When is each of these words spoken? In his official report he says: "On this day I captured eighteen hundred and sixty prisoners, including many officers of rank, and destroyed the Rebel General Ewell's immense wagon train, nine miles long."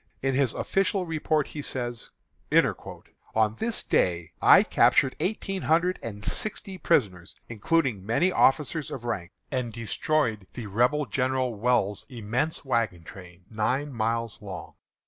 In 0.23 0.33
his 0.33 0.55
official 0.55 1.05
report 1.05 1.49
he 1.49 1.61
says: 1.61 2.09
"On 3.35 3.55
this 3.59 3.83
day 3.83 4.31
I 4.41 4.63
captured 4.63 5.15
eighteen 5.19 5.61
hundred 5.61 5.99
and 6.01 6.23
sixty 6.25 6.79
prisoners, 6.79 7.35
including 7.47 8.03
many 8.03 8.31
officers 8.31 8.89
of 8.89 9.05
rank, 9.05 9.29
and 9.51 9.71
destroyed 9.71 10.47
the 10.55 10.65
Rebel 10.65 11.05
General 11.05 11.51
Ewell's 11.55 12.07
immense 12.09 12.65
wagon 12.65 13.03
train, 13.03 13.45
nine 13.47 13.93
miles 13.93 14.41
long." 14.41 14.73